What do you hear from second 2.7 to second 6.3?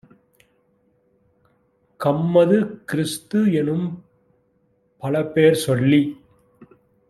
கிறிஸ்து-எனும் பலபேர் சொல்லிச்